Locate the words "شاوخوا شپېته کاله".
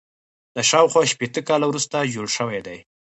0.69-1.65